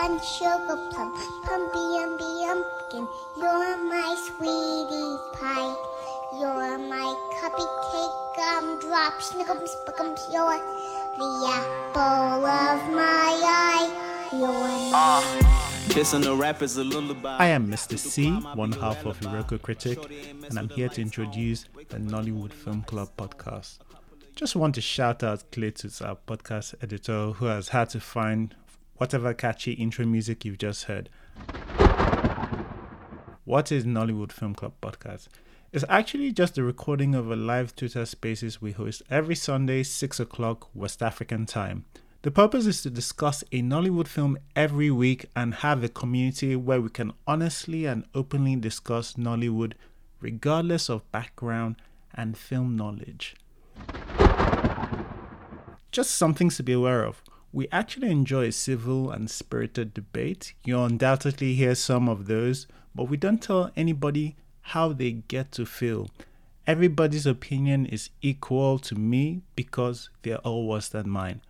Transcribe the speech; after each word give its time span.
bun, 0.00 0.18
sugar 0.20 0.78
plum, 0.90 1.12
pumpy 1.44 1.84
umby 2.02 2.30
umpkin. 2.52 3.04
You're 3.36 3.76
my 3.92 4.16
sweetie 4.24 5.16
pie. 5.36 5.74
You're 6.38 6.78
my 6.78 7.08
cupcake 7.36 8.16
gumdrop, 8.36 9.20
snickums, 9.20 9.70
spickums. 9.76 10.20
You're 10.32 10.60
the 11.18 11.30
apple 11.58 12.46
of 12.46 12.80
my 12.94 13.32
eye. 13.44 13.88
You're 14.32 14.48
my. 14.48 14.92
Ah. 14.94 15.86
Kissing 15.90 16.22
the 16.22 16.34
rap 16.34 16.62
is 16.62 16.76
a 16.78 16.84
lullaby. 16.84 17.36
I 17.38 17.48
am 17.48 17.68
Mr. 17.68 17.98
C, 17.98 18.30
one 18.54 18.72
half 18.72 19.04
of 19.04 19.18
Iroko 19.20 19.60
Critic, 19.60 19.98
and 20.48 20.58
I'm 20.58 20.68
here 20.68 20.88
to 20.88 21.02
introduce 21.02 21.64
the 21.88 21.98
Nollywood 21.98 22.52
Film 22.52 22.82
Club 22.82 23.10
podcast. 23.18 23.78
Just 24.36 24.56
want 24.56 24.76
to 24.76 24.80
shout 24.80 25.22
out 25.22 25.50
Clay 25.50 25.72
to 25.72 25.88
our 26.06 26.16
podcast 26.26 26.74
editor, 26.82 27.32
who 27.32 27.46
has 27.46 27.68
had 27.68 27.90
to 27.90 28.00
find 28.00 28.54
whatever 29.00 29.32
catchy 29.32 29.72
intro 29.72 30.04
music 30.04 30.44
you've 30.44 30.58
just 30.58 30.84
heard. 30.84 31.08
What 33.46 33.72
is 33.72 33.86
Nollywood 33.86 34.30
Film 34.30 34.54
Club 34.54 34.74
podcast? 34.82 35.28
It's 35.72 35.86
actually 35.88 36.32
just 36.32 36.58
a 36.58 36.62
recording 36.62 37.14
of 37.14 37.30
a 37.30 37.34
live 37.34 37.74
Twitter 37.74 38.04
spaces 38.04 38.60
we 38.60 38.72
host 38.72 39.02
every 39.08 39.36
Sunday, 39.36 39.84
6 39.84 40.20
o'clock 40.20 40.68
West 40.74 41.02
African 41.02 41.46
time. 41.46 41.86
The 42.20 42.30
purpose 42.30 42.66
is 42.66 42.82
to 42.82 42.90
discuss 42.90 43.42
a 43.52 43.62
Nollywood 43.62 44.06
film 44.06 44.36
every 44.54 44.90
week 44.90 45.24
and 45.34 45.54
have 45.54 45.82
a 45.82 45.88
community 45.88 46.54
where 46.54 46.82
we 46.82 46.90
can 46.90 47.14
honestly 47.26 47.86
and 47.86 48.04
openly 48.14 48.56
discuss 48.56 49.14
Nollywood 49.14 49.72
regardless 50.20 50.90
of 50.90 51.10
background 51.10 51.76
and 52.12 52.36
film 52.36 52.76
knowledge. 52.76 53.34
Just 55.90 56.16
some 56.16 56.34
things 56.34 56.58
to 56.58 56.62
be 56.62 56.74
aware 56.74 57.02
of. 57.02 57.22
We 57.52 57.66
actually 57.72 58.10
enjoy 58.10 58.46
a 58.46 58.52
civil 58.52 59.10
and 59.10 59.30
spirited 59.30 59.92
debate. 59.94 60.54
You'll 60.64 60.84
undoubtedly 60.84 61.54
hear 61.54 61.74
some 61.74 62.08
of 62.08 62.26
those, 62.26 62.66
but 62.94 63.04
we 63.04 63.16
don't 63.16 63.42
tell 63.42 63.70
anybody 63.76 64.36
how 64.60 64.92
they 64.92 65.12
get 65.12 65.52
to 65.52 65.66
feel. 65.66 66.10
Everybody's 66.66 67.26
opinion 67.26 67.86
is 67.86 68.10
equal 68.22 68.78
to 68.80 68.94
me 68.94 69.42
because 69.56 70.10
they're 70.22 70.38
all 70.38 70.68
worse 70.68 70.88
than 70.88 71.10
mine, 71.10 71.40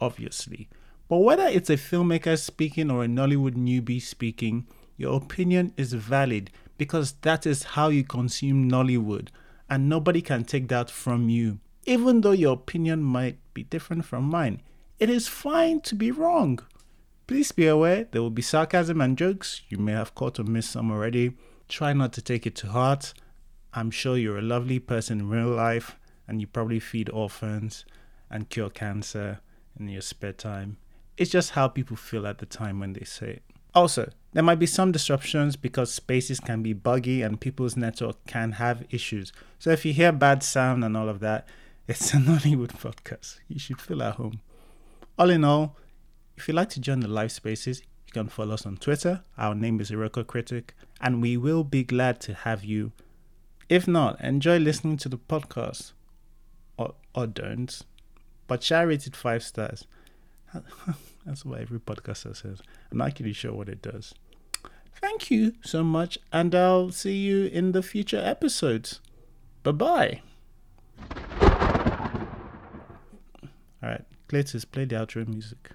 obviously. 0.00 0.68
But 1.08 1.18
whether 1.18 1.46
it's 1.46 1.70
a 1.70 1.76
filmmaker 1.76 2.38
speaking 2.38 2.90
or 2.90 3.04
a 3.04 3.08
Nollywood 3.08 3.56
newbie 3.56 4.00
speaking, 4.00 4.66
your 4.96 5.16
opinion 5.16 5.74
is 5.76 5.92
valid 5.92 6.50
because 6.78 7.12
that 7.22 7.44
is 7.46 7.62
how 7.74 7.88
you 7.88 8.04
consume 8.04 8.70
Nollywood, 8.70 9.28
and 9.68 9.88
nobody 9.88 10.22
can 10.22 10.44
take 10.44 10.68
that 10.68 10.90
from 10.90 11.28
you 11.28 11.58
even 11.86 12.20
though 12.20 12.30
your 12.32 12.54
opinion 12.54 13.02
might 13.02 13.38
be 13.54 13.62
different 13.64 14.04
from 14.04 14.24
mine. 14.24 14.60
It 15.00 15.08
is 15.08 15.28
fine 15.28 15.80
to 15.80 15.94
be 15.94 16.10
wrong. 16.10 16.58
Please 17.26 17.52
be 17.52 17.66
aware 17.66 18.04
there 18.04 18.20
will 18.20 18.28
be 18.28 18.42
sarcasm 18.42 19.00
and 19.00 19.16
jokes. 19.16 19.62
You 19.70 19.78
may 19.78 19.92
have 19.92 20.14
caught 20.14 20.38
or 20.38 20.44
missed 20.44 20.72
some 20.72 20.90
already. 20.90 21.38
Try 21.70 21.94
not 21.94 22.12
to 22.12 22.20
take 22.20 22.46
it 22.46 22.54
to 22.56 22.66
heart. 22.66 23.14
I'm 23.72 23.90
sure 23.90 24.18
you're 24.18 24.36
a 24.36 24.42
lovely 24.42 24.78
person 24.78 25.20
in 25.20 25.30
real 25.30 25.48
life 25.48 25.96
and 26.28 26.38
you 26.38 26.46
probably 26.46 26.80
feed 26.80 27.08
orphans 27.08 27.86
and 28.28 28.50
cure 28.50 28.68
cancer 28.68 29.40
in 29.78 29.88
your 29.88 30.02
spare 30.02 30.34
time. 30.34 30.76
It's 31.16 31.30
just 31.30 31.52
how 31.52 31.68
people 31.68 31.96
feel 31.96 32.26
at 32.26 32.36
the 32.36 32.44
time 32.44 32.78
when 32.78 32.92
they 32.92 33.04
say 33.04 33.30
it. 33.30 33.42
Also, 33.74 34.10
there 34.34 34.42
might 34.42 34.58
be 34.58 34.66
some 34.66 34.92
disruptions 34.92 35.56
because 35.56 35.94
spaces 35.94 36.40
can 36.40 36.62
be 36.62 36.74
buggy 36.74 37.22
and 37.22 37.40
people's 37.40 37.74
network 37.74 38.26
can 38.26 38.52
have 38.52 38.84
issues. 38.90 39.32
So 39.58 39.70
if 39.70 39.86
you 39.86 39.94
hear 39.94 40.12
bad 40.12 40.42
sound 40.42 40.84
and 40.84 40.94
all 40.94 41.08
of 41.08 41.20
that, 41.20 41.48
it's 41.88 42.12
a 42.12 42.18
Nollywood 42.18 42.78
podcast. 42.78 43.38
You 43.48 43.58
should 43.58 43.80
feel 43.80 44.02
at 44.02 44.16
home. 44.16 44.42
All 45.20 45.28
in 45.28 45.44
all, 45.44 45.76
if 46.38 46.48
you'd 46.48 46.54
like 46.54 46.70
to 46.70 46.80
join 46.80 47.00
the 47.00 47.06
live 47.06 47.30
spaces, 47.30 47.82
you 48.06 48.12
can 48.14 48.28
follow 48.28 48.54
us 48.54 48.64
on 48.64 48.78
Twitter. 48.78 49.20
Our 49.36 49.54
name 49.54 49.78
is 49.78 49.90
Iroko 49.90 50.26
Critic, 50.26 50.74
and 50.98 51.20
we 51.20 51.36
will 51.36 51.62
be 51.62 51.84
glad 51.84 52.20
to 52.20 52.32
have 52.32 52.64
you. 52.64 52.92
If 53.68 53.86
not, 53.86 54.18
enjoy 54.22 54.56
listening 54.56 54.96
to 54.96 55.10
the 55.10 55.18
podcast. 55.18 55.92
Or, 56.78 56.94
or 57.14 57.26
don't. 57.26 57.82
But 58.46 58.62
share 58.62 58.86
rated 58.86 59.14
five 59.14 59.42
stars. 59.42 59.86
That's 61.26 61.44
what 61.44 61.60
every 61.60 61.80
podcaster 61.80 62.34
says. 62.34 62.62
I'm 62.90 62.96
not 62.96 63.08
actually 63.08 63.34
sure 63.34 63.52
what 63.52 63.68
it 63.68 63.82
does. 63.82 64.14
Thank 65.02 65.30
you 65.30 65.52
so 65.62 65.84
much, 65.84 66.16
and 66.32 66.54
I'll 66.54 66.92
see 66.92 67.18
you 67.18 67.44
in 67.44 67.72
the 67.72 67.82
future 67.82 68.22
episodes. 68.24 69.00
Bye 69.64 69.72
bye. 69.72 70.22
All 73.82 73.90
right, 73.90 74.04
Cletus, 74.30 74.64
play 74.64 74.84
the 74.84 74.94
outro 74.94 75.26
music. 75.26 75.72